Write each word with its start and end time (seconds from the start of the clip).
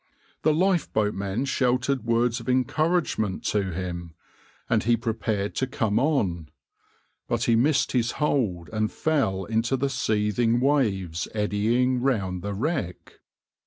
The 0.41 0.51
lifeboatmen 0.51 1.45
shouted 1.45 2.05
words 2.05 2.39
of 2.39 2.49
encouragement 2.49 3.43
to 3.43 3.71
him, 3.71 4.15
and 4.67 4.81
he 4.83 4.97
prepared 4.97 5.53
to 5.57 5.67
come 5.67 5.99
on, 5.99 6.49
but 7.27 7.43
he 7.43 7.55
missed 7.55 7.91
his 7.91 8.13
hold 8.13 8.67
and 8.69 8.91
fell 8.91 9.45
into 9.45 9.77
the 9.77 9.91
seething 9.91 10.59
waves 10.59 11.27
eddying 11.35 12.01
round 12.01 12.41
the 12.41 12.55
wreck. 12.55 13.19